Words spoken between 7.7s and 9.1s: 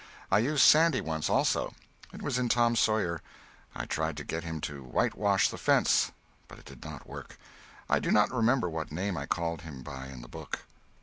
I do not remember what